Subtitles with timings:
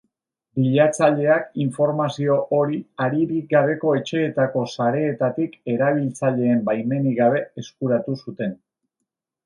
[0.59, 8.63] Bilatzaileak informazio hori haririk gabeko etxeetako sareetatik erabiltzaileen baimenik gabe eskuratu zuten.